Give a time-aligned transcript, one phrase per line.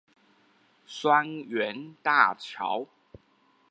[0.87, 2.87] 雙園大橋